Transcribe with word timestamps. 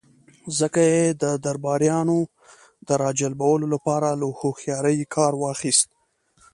ځکه 0.59 0.79
يې 0.93 1.03
د 1.21 1.23
درباريانو 1.45 2.19
د 2.87 2.89
را 3.01 3.09
جلبولو 3.19 3.65
له 3.73 3.77
پاره 3.85 4.11
له 4.19 4.27
هوښياری 4.39 4.97
کار 5.15 5.33
واخيست. 5.43 5.89